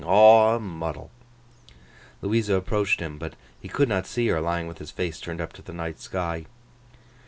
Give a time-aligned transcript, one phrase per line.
[0.03, 1.11] Aw a muddle!'
[2.23, 5.53] Louisa approached him; but he could not see her, lying with his face turned up
[5.53, 6.47] to the night sky.